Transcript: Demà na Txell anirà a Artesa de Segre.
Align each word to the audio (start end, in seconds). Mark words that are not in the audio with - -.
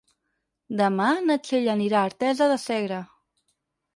Demà 0.79 1.09
na 1.25 1.35
Txell 1.43 1.69
anirà 1.75 1.99
a 2.01 2.09
Artesa 2.11 2.47
de 2.53 2.57
Segre. 2.65 3.01